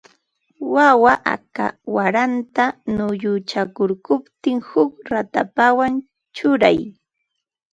[0.73, 1.65] Wawa aka
[1.95, 2.65] waranta
[2.95, 5.93] nuyuchakurquptin huk ratapawan
[6.35, 6.79] churay